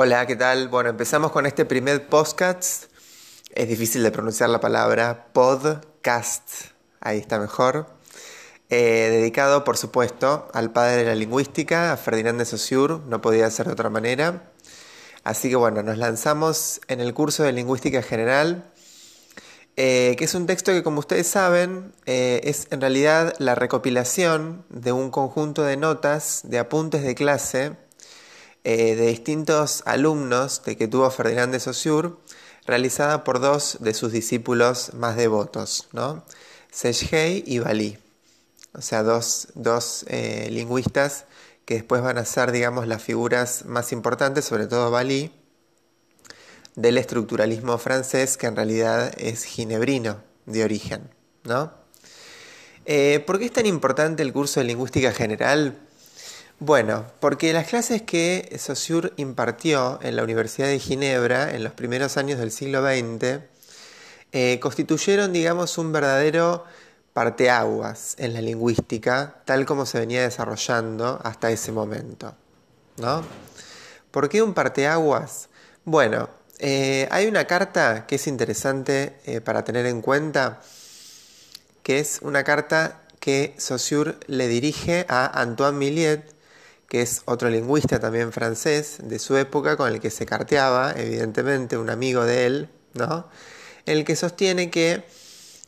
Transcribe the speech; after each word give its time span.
Hola, 0.00 0.28
¿qué 0.28 0.36
tal? 0.36 0.68
Bueno, 0.68 0.90
empezamos 0.90 1.32
con 1.32 1.44
este 1.44 1.64
primer 1.64 2.06
podcast. 2.06 2.84
Es 3.50 3.68
difícil 3.68 4.04
de 4.04 4.12
pronunciar 4.12 4.48
la 4.48 4.60
palabra 4.60 5.26
podcast. 5.32 6.66
Ahí 7.00 7.18
está 7.18 7.40
mejor. 7.40 7.88
Eh, 8.70 9.08
dedicado, 9.10 9.64
por 9.64 9.76
supuesto, 9.76 10.50
al 10.54 10.70
padre 10.70 10.98
de 10.98 11.04
la 11.06 11.16
lingüística, 11.16 11.92
a 11.92 11.96
Ferdinand 11.96 12.38
de 12.38 12.44
Saussure. 12.44 12.98
No 13.08 13.20
podía 13.20 13.50
ser 13.50 13.66
de 13.66 13.72
otra 13.72 13.90
manera. 13.90 14.52
Así 15.24 15.50
que 15.50 15.56
bueno, 15.56 15.82
nos 15.82 15.98
lanzamos 15.98 16.80
en 16.86 17.00
el 17.00 17.12
curso 17.12 17.42
de 17.42 17.50
lingüística 17.50 18.00
general. 18.00 18.70
Eh, 19.74 20.14
que 20.16 20.26
es 20.26 20.34
un 20.36 20.46
texto 20.46 20.70
que, 20.70 20.84
como 20.84 21.00
ustedes 21.00 21.26
saben, 21.26 21.92
eh, 22.06 22.40
es 22.44 22.68
en 22.70 22.80
realidad 22.80 23.34
la 23.40 23.56
recopilación 23.56 24.64
de 24.68 24.92
un 24.92 25.10
conjunto 25.10 25.64
de 25.64 25.76
notas, 25.76 26.42
de 26.44 26.60
apuntes 26.60 27.02
de 27.02 27.16
clase 27.16 27.87
eh, 28.70 28.96
de 28.96 29.06
distintos 29.06 29.82
alumnos 29.86 30.62
de 30.62 30.76
que 30.76 30.88
tuvo 30.88 31.10
Ferdinand 31.10 31.50
de 31.50 31.58
Saussure, 31.58 32.10
realizada 32.66 33.24
por 33.24 33.40
dos 33.40 33.78
de 33.80 33.94
sus 33.94 34.12
discípulos 34.12 34.92
más 34.92 35.16
devotos, 35.16 35.88
¿no? 35.92 36.22
y 37.16 37.58
Bali, 37.60 37.96
o 38.74 38.82
sea, 38.82 39.02
dos, 39.02 40.04
eh, 40.08 40.48
lingüistas 40.50 41.24
que 41.64 41.76
después 41.76 42.02
van 42.02 42.18
a 42.18 42.26
ser, 42.26 42.52
digamos, 42.52 42.86
las 42.86 43.02
figuras 43.02 43.64
más 43.64 43.90
importantes, 43.90 44.44
sobre 44.44 44.66
todo 44.66 44.90
Bali, 44.90 45.32
del 46.74 46.98
estructuralismo 46.98 47.78
francés, 47.78 48.36
que 48.36 48.48
en 48.48 48.56
realidad 48.56 49.14
es 49.16 49.44
ginebrino 49.44 50.22
de 50.44 50.64
origen, 50.64 51.08
¿no? 51.44 51.72
Eh, 52.84 53.24
¿Por 53.26 53.38
qué 53.38 53.46
es 53.46 53.52
tan 53.52 53.64
importante 53.64 54.22
el 54.22 54.34
curso 54.34 54.60
de 54.60 54.66
lingüística 54.66 55.10
general? 55.12 55.87
Bueno, 56.60 57.06
porque 57.20 57.52
las 57.52 57.68
clases 57.68 58.02
que 58.02 58.54
Saussure 58.58 59.12
impartió 59.16 60.00
en 60.02 60.16
la 60.16 60.24
Universidad 60.24 60.66
de 60.66 60.80
Ginebra 60.80 61.54
en 61.54 61.62
los 61.62 61.72
primeros 61.72 62.16
años 62.16 62.40
del 62.40 62.50
siglo 62.50 62.82
XX 62.82 63.40
eh, 64.32 64.58
constituyeron, 64.60 65.32
digamos, 65.32 65.78
un 65.78 65.92
verdadero 65.92 66.64
parteaguas 67.12 68.14
en 68.18 68.34
la 68.34 68.40
lingüística, 68.40 69.36
tal 69.44 69.66
como 69.66 69.86
se 69.86 70.00
venía 70.00 70.22
desarrollando 70.22 71.20
hasta 71.22 71.50
ese 71.50 71.70
momento. 71.70 72.34
¿no? 72.96 73.22
¿Por 74.10 74.28
qué 74.28 74.42
un 74.42 74.52
parteaguas? 74.52 75.48
Bueno, 75.84 76.28
eh, 76.58 77.08
hay 77.10 77.26
una 77.26 77.46
carta 77.46 78.06
que 78.06 78.16
es 78.16 78.26
interesante 78.26 79.16
eh, 79.24 79.40
para 79.40 79.64
tener 79.64 79.86
en 79.86 80.02
cuenta, 80.02 80.60
que 81.82 82.00
es 82.00 82.18
una 82.22 82.42
carta 82.44 83.02
que 83.20 83.54
Saussure 83.58 84.16
le 84.26 84.48
dirige 84.48 85.06
a 85.08 85.40
Antoine 85.40 85.78
Millet, 85.78 86.37
que 86.88 87.02
es 87.02 87.22
otro 87.26 87.50
lingüista 87.50 88.00
también 88.00 88.32
francés 88.32 88.96
de 89.02 89.18
su 89.18 89.36
época, 89.36 89.76
con 89.76 89.92
el 89.92 90.00
que 90.00 90.10
se 90.10 90.24
carteaba, 90.26 90.92
evidentemente, 90.96 91.76
un 91.76 91.90
amigo 91.90 92.24
de 92.24 92.46
él, 92.46 92.68
¿no? 92.94 93.28
El 93.84 94.04
que 94.04 94.16
sostiene 94.16 94.70
que 94.70 95.04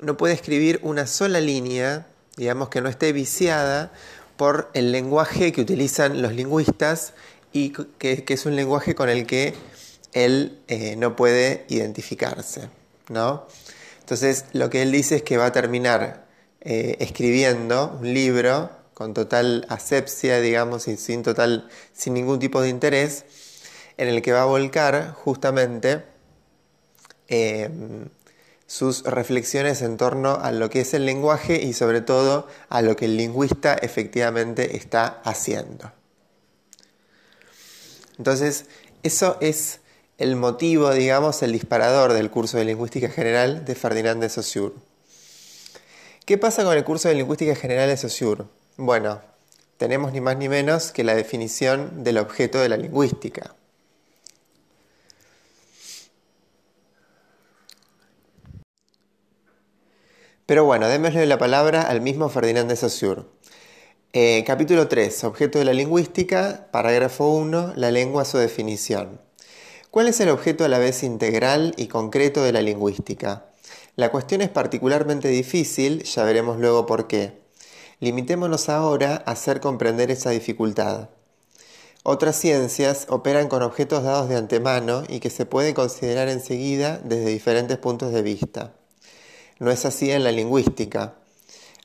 no 0.00 0.16
puede 0.16 0.34
escribir 0.34 0.80
una 0.82 1.06
sola 1.06 1.40
línea, 1.40 2.08
digamos 2.36 2.68
que 2.68 2.80
no 2.80 2.88
esté 2.88 3.12
viciada 3.12 3.92
por 4.36 4.70
el 4.74 4.90
lenguaje 4.90 5.52
que 5.52 5.60
utilizan 5.60 6.20
los 6.20 6.32
lingüistas 6.32 7.14
y 7.52 7.70
que, 7.70 8.24
es 8.26 8.46
un 8.46 8.56
lenguaje 8.56 8.96
con 8.96 9.08
el 9.08 9.26
que 9.26 9.54
él 10.12 10.58
eh, 10.66 10.96
no 10.96 11.14
puede 11.14 11.64
identificarse, 11.68 12.68
¿no? 13.08 13.46
Entonces, 14.00 14.46
lo 14.52 14.68
que 14.68 14.82
él 14.82 14.90
dice 14.90 15.16
es 15.16 15.22
que 15.22 15.36
va 15.36 15.46
a 15.46 15.52
terminar 15.52 16.26
eh, 16.60 16.96
escribiendo 16.98 17.98
un 18.00 18.12
libro 18.12 18.70
con 18.94 19.12
total 19.12 19.66
asepsia, 19.68 20.40
digamos, 20.40 20.88
y 20.88 20.96
sin, 20.96 21.22
total, 21.22 21.68
sin 21.92 22.14
ningún 22.14 22.38
tipo 22.38 22.62
de 22.62 22.68
interés, 22.68 23.24
en 23.96 24.08
el 24.08 24.22
que 24.22 24.32
va 24.32 24.42
a 24.42 24.46
volcar 24.46 25.12
justamente 25.12 26.04
eh, 27.28 27.68
sus 28.66 29.02
reflexiones 29.04 29.82
en 29.82 29.96
torno 29.96 30.36
a 30.40 30.52
lo 30.52 30.70
que 30.70 30.80
es 30.80 30.94
el 30.94 31.06
lenguaje 31.06 31.62
y 31.62 31.72
sobre 31.74 32.00
todo 32.00 32.48
a 32.68 32.82
lo 32.82 32.96
que 32.96 33.04
el 33.04 33.16
lingüista 33.16 33.74
efectivamente 33.74 34.76
está 34.76 35.20
haciendo. 35.24 35.92
Entonces, 38.18 38.66
eso 39.02 39.36
es 39.40 39.80
el 40.18 40.36
motivo, 40.36 40.92
digamos, 40.92 41.42
el 41.42 41.52
disparador 41.52 42.12
del 42.12 42.30
curso 42.30 42.56
de 42.56 42.64
lingüística 42.64 43.08
general 43.08 43.64
de 43.64 43.74
Ferdinand 43.74 44.22
de 44.22 44.28
Saussure. 44.28 44.74
¿Qué 46.24 46.38
pasa 46.38 46.64
con 46.64 46.76
el 46.76 46.84
curso 46.84 47.08
de 47.08 47.16
lingüística 47.16 47.54
general 47.54 47.88
de 47.88 47.96
Saussure? 47.96 48.44
Bueno, 48.76 49.20
tenemos 49.76 50.12
ni 50.12 50.20
más 50.20 50.36
ni 50.36 50.48
menos 50.48 50.90
que 50.90 51.04
la 51.04 51.14
definición 51.14 52.02
del 52.02 52.18
objeto 52.18 52.58
de 52.58 52.68
la 52.68 52.76
lingüística. 52.76 53.54
Pero 60.46 60.64
bueno, 60.64 60.88
démosle 60.88 61.24
la 61.26 61.38
palabra 61.38 61.82
al 61.82 62.00
mismo 62.00 62.28
Ferdinand 62.28 62.68
de 62.68 62.74
Saussure. 62.74 63.22
Eh, 64.12 64.42
capítulo 64.44 64.88
3, 64.88 65.22
objeto 65.22 65.60
de 65.60 65.66
la 65.66 65.72
lingüística, 65.72 66.68
parágrafo 66.72 67.28
1, 67.28 67.74
la 67.76 67.92
lengua, 67.92 68.24
su 68.24 68.38
definición. 68.38 69.20
¿Cuál 69.92 70.08
es 70.08 70.18
el 70.18 70.30
objeto 70.30 70.64
a 70.64 70.68
la 70.68 70.80
vez 70.80 71.04
integral 71.04 71.74
y 71.76 71.86
concreto 71.86 72.42
de 72.42 72.52
la 72.52 72.60
lingüística? 72.60 73.46
La 73.94 74.10
cuestión 74.10 74.40
es 74.40 74.48
particularmente 74.48 75.28
difícil, 75.28 76.02
ya 76.02 76.24
veremos 76.24 76.58
luego 76.58 76.86
por 76.86 77.06
qué. 77.06 77.43
Limitémonos 78.00 78.68
ahora 78.68 79.22
a 79.26 79.32
hacer 79.32 79.60
comprender 79.60 80.10
esa 80.10 80.30
dificultad. 80.30 81.10
Otras 82.02 82.36
ciencias 82.36 83.06
operan 83.08 83.48
con 83.48 83.62
objetos 83.62 84.02
dados 84.02 84.28
de 84.28 84.36
antemano 84.36 85.04
y 85.08 85.20
que 85.20 85.30
se 85.30 85.46
pueden 85.46 85.74
considerar 85.74 86.28
enseguida 86.28 87.00
desde 87.02 87.30
diferentes 87.30 87.78
puntos 87.78 88.12
de 88.12 88.22
vista. 88.22 88.74
No 89.58 89.70
es 89.70 89.86
así 89.86 90.10
en 90.10 90.24
la 90.24 90.32
lingüística. 90.32 91.14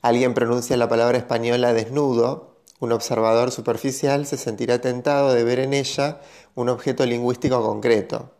Alguien 0.02 0.34
pronuncia 0.34 0.76
la 0.76 0.88
palabra 0.88 1.18
española 1.18 1.72
desnudo, 1.72 2.56
un 2.80 2.92
observador 2.92 3.52
superficial 3.52 4.26
se 4.26 4.36
sentirá 4.36 4.80
tentado 4.80 5.32
de 5.32 5.44
ver 5.44 5.58
en 5.58 5.74
ella 5.74 6.20
un 6.54 6.70
objeto 6.70 7.04
lingüístico 7.06 7.62
concreto, 7.62 8.32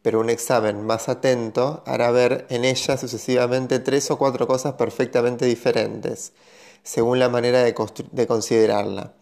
pero 0.00 0.18
un 0.18 0.30
examen 0.30 0.84
más 0.84 1.08
atento 1.08 1.82
hará 1.86 2.10
ver 2.10 2.46
en 2.48 2.64
ella 2.64 2.96
sucesivamente 2.96 3.78
tres 3.78 4.10
o 4.10 4.18
cuatro 4.18 4.46
cosas 4.46 4.74
perfectamente 4.74 5.44
diferentes, 5.44 6.32
según 6.82 7.18
la 7.18 7.28
manera 7.28 7.62
de, 7.62 7.74
considerarla, 8.26 9.14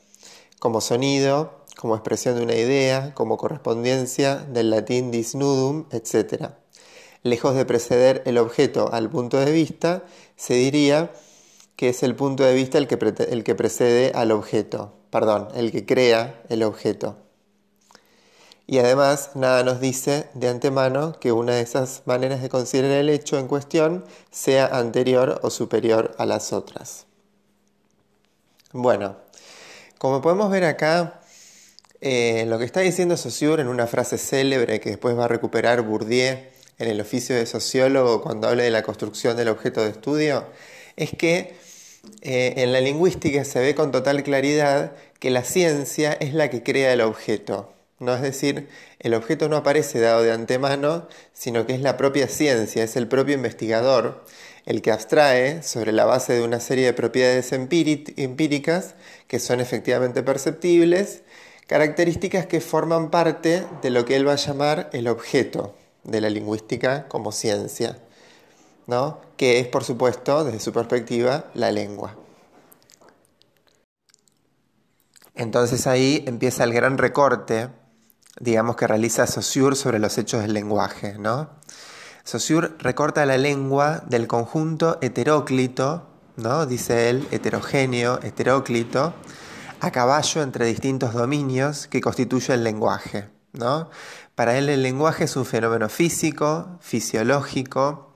como 0.58 0.80
sonido, 0.80 1.64
como 1.76 1.94
expresión 1.94 2.36
de 2.36 2.42
una 2.42 2.54
idea, 2.54 3.14
como 3.14 3.36
correspondencia 3.36 4.36
del 4.36 4.70
latín 4.70 5.10
disnudum, 5.10 5.86
etc. 5.90 6.52
Lejos 7.22 7.54
de 7.54 7.64
preceder 7.64 8.22
el 8.26 8.38
objeto 8.38 8.92
al 8.92 9.10
punto 9.10 9.38
de 9.38 9.52
vista, 9.52 10.04
se 10.36 10.54
diría 10.54 11.12
que 11.76 11.90
es 11.90 12.02
el 12.02 12.14
punto 12.14 12.44
de 12.44 12.54
vista 12.54 12.78
el 12.78 12.86
que, 12.86 12.98
el 13.30 13.44
que 13.44 13.54
precede 13.54 14.12
al 14.14 14.32
objeto, 14.32 14.94
perdón, 15.10 15.48
el 15.54 15.72
que 15.72 15.86
crea 15.86 16.42
el 16.48 16.62
objeto. 16.62 17.16
Y 18.66 18.78
además, 18.78 19.30
nada 19.34 19.64
nos 19.64 19.80
dice 19.80 20.30
de 20.34 20.48
antemano 20.48 21.18
que 21.18 21.32
una 21.32 21.56
de 21.56 21.62
esas 21.62 22.02
maneras 22.04 22.40
de 22.40 22.48
considerar 22.48 22.98
el 22.98 23.08
hecho 23.08 23.36
en 23.36 23.48
cuestión 23.48 24.04
sea 24.30 24.66
anterior 24.66 25.40
o 25.42 25.50
superior 25.50 26.14
a 26.18 26.24
las 26.24 26.52
otras. 26.52 27.09
Bueno, 28.72 29.16
como 29.98 30.22
podemos 30.22 30.48
ver 30.48 30.64
acá, 30.64 31.22
eh, 32.00 32.44
lo 32.46 32.56
que 32.56 32.64
está 32.64 32.78
diciendo 32.80 33.16
Saussure 33.16 33.62
en 33.62 33.66
una 33.68 33.88
frase 33.88 34.16
célebre 34.16 34.78
que 34.78 34.90
después 34.90 35.18
va 35.18 35.24
a 35.24 35.28
recuperar 35.28 35.82
Bourdieu 35.82 36.38
en 36.78 36.88
el 36.88 37.00
oficio 37.00 37.34
de 37.34 37.46
sociólogo 37.46 38.22
cuando 38.22 38.46
habla 38.46 38.62
de 38.62 38.70
la 38.70 38.84
construcción 38.84 39.36
del 39.36 39.48
objeto 39.48 39.82
de 39.82 39.90
estudio, 39.90 40.46
es 40.94 41.10
que 41.10 41.56
eh, 42.22 42.54
en 42.58 42.72
la 42.72 42.80
lingüística 42.80 43.44
se 43.44 43.58
ve 43.58 43.74
con 43.74 43.90
total 43.90 44.22
claridad 44.22 44.92
que 45.18 45.30
la 45.30 45.42
ciencia 45.42 46.12
es 46.12 46.32
la 46.32 46.48
que 46.48 46.62
crea 46.62 46.92
el 46.92 47.00
objeto. 47.00 47.74
¿No? 48.00 48.14
Es 48.14 48.22
decir, 48.22 48.68
el 48.98 49.14
objeto 49.14 49.48
no 49.48 49.56
aparece 49.56 50.00
dado 50.00 50.22
de 50.22 50.32
antemano, 50.32 51.06
sino 51.32 51.66
que 51.66 51.74
es 51.74 51.80
la 51.80 51.96
propia 51.96 52.26
ciencia, 52.26 52.82
es 52.82 52.96
el 52.96 53.06
propio 53.06 53.34
investigador 53.34 54.24
el 54.66 54.82
que 54.82 54.92
abstrae 54.92 55.62
sobre 55.62 55.92
la 55.92 56.04
base 56.04 56.34
de 56.34 56.42
una 56.42 56.60
serie 56.60 56.86
de 56.86 56.92
propiedades 56.92 57.52
empíricas 57.52 58.94
que 59.26 59.38
son 59.38 59.60
efectivamente 59.60 60.22
perceptibles, 60.22 61.22
características 61.66 62.46
que 62.46 62.60
forman 62.60 63.10
parte 63.10 63.64
de 63.82 63.90
lo 63.90 64.04
que 64.04 64.16
él 64.16 64.26
va 64.26 64.32
a 64.32 64.36
llamar 64.36 64.90
el 64.92 65.08
objeto 65.08 65.74
de 66.04 66.20
la 66.20 66.30
lingüística 66.30 67.08
como 67.08 67.32
ciencia, 67.32 67.98
¿no? 68.86 69.20
que 69.36 69.60
es 69.60 69.66
por 69.66 69.84
supuesto, 69.84 70.44
desde 70.44 70.60
su 70.60 70.72
perspectiva, 70.72 71.50
la 71.54 71.72
lengua. 71.72 72.16
Entonces 75.34 75.86
ahí 75.86 76.22
empieza 76.26 76.64
el 76.64 76.72
gran 76.72 76.98
recorte, 76.98 77.70
digamos, 78.38 78.76
que 78.76 78.86
realiza 78.86 79.26
Saussure 79.26 79.74
sobre 79.74 79.98
los 79.98 80.16
hechos 80.18 80.42
del 80.42 80.52
lenguaje, 80.52 81.18
¿no? 81.18 81.50
Saussure 82.24 82.70
recorta 82.78 83.26
la 83.26 83.38
lengua 83.38 84.02
del 84.06 84.26
conjunto 84.26 84.98
heteróclito, 85.00 86.06
¿no? 86.36 86.66
dice 86.66 87.10
él, 87.10 87.26
heterogéneo, 87.30 88.20
heteróclito, 88.22 89.14
a 89.80 89.90
caballo 89.90 90.42
entre 90.42 90.66
distintos 90.66 91.14
dominios 91.14 91.86
que 91.88 92.00
constituye 92.00 92.54
el 92.54 92.62
lenguaje. 92.62 93.28
¿no? 93.52 93.90
Para 94.34 94.56
él 94.58 94.68
el 94.68 94.82
lenguaje 94.82 95.24
es 95.24 95.36
un 95.36 95.44
fenómeno 95.44 95.88
físico, 95.88 96.78
fisiológico, 96.80 98.14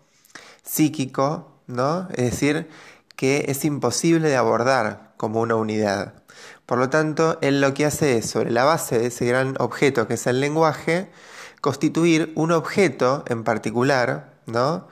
psíquico, 0.63 1.61
¿no? 1.67 2.09
Es 2.13 2.31
decir, 2.31 2.69
que 3.17 3.47
es 3.49 3.65
imposible 3.65 4.29
de 4.29 4.37
abordar 4.37 5.13
como 5.17 5.41
una 5.41 5.55
unidad. 5.55 6.15
Por 6.67 6.79
lo 6.79 6.91
tanto, 6.91 7.39
él 7.43 7.61
lo 7.61 7.75
que 7.75 7.87
hace 7.87 8.19
es, 8.19 8.29
sobre 8.31 8.51
la 8.51 8.65
base 8.65 8.99
de 8.99 9.07
ese 9.07 9.27
gran 9.27 9.55
objeto 9.59 10.09
que 10.09 10.15
es 10.15 10.27
el 10.27 10.41
lenguaje, 10.41 11.11
constituir 11.61 12.33
un 12.37 12.53
objeto 12.53 13.25
en 13.29 13.45
particular, 13.45 14.35
¿no? 14.47 14.89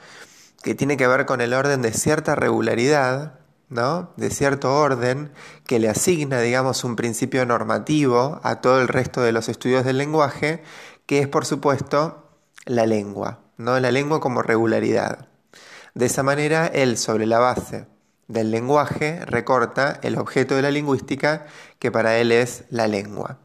que 0.62 0.74
tiene 0.74 0.96
que 0.96 1.06
ver 1.06 1.26
con 1.26 1.40
el 1.40 1.54
orden 1.54 1.82
de 1.82 1.92
cierta 1.92 2.34
regularidad, 2.34 3.40
¿no? 3.68 4.12
de 4.16 4.30
cierto 4.30 4.74
orden, 4.74 5.32
que 5.66 5.78
le 5.78 5.88
asigna, 5.88 6.40
digamos, 6.40 6.84
un 6.84 6.94
principio 6.94 7.44
normativo 7.46 8.40
a 8.42 8.60
todo 8.60 8.80
el 8.80 8.88
resto 8.88 9.22
de 9.22 9.32
los 9.32 9.48
estudios 9.48 9.84
del 9.84 9.98
lenguaje, 9.98 10.62
que 11.06 11.18
es, 11.20 11.28
por 11.28 11.46
supuesto, 11.46 12.30
la 12.64 12.86
lengua, 12.86 13.40
¿no? 13.56 13.80
la 13.80 13.90
lengua 13.90 14.20
como 14.20 14.42
regularidad. 14.42 15.28
De 15.94 16.06
esa 16.06 16.22
manera, 16.22 16.66
él, 16.66 16.96
sobre 16.96 17.26
la 17.26 17.38
base 17.38 17.91
del 18.32 18.50
lenguaje, 18.50 19.24
recorta 19.26 19.98
el 20.02 20.18
objeto 20.18 20.56
de 20.56 20.62
la 20.62 20.70
lingüística, 20.70 21.46
que 21.78 21.92
para 21.92 22.16
él 22.18 22.32
es 22.32 22.64
la 22.70 22.88
lengua. 22.88 23.38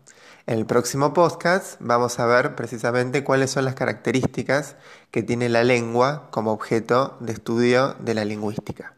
En 0.46 0.58
el 0.58 0.66
próximo 0.66 1.14
podcast 1.14 1.76
vamos 1.80 2.20
a 2.20 2.26
ver 2.26 2.56
precisamente 2.56 3.24
cuáles 3.24 3.52
son 3.52 3.66
las 3.66 3.76
características 3.76 4.78
que 5.12 5.24
tiene 5.24 5.50
la 5.50 5.64
lengua 5.64 6.30
como 6.32 6.54
objeto 6.54 7.18
de 7.20 7.34
estudio 7.34 7.96
de 8.00 8.14
la 8.14 8.24
lingüística. 8.24 8.97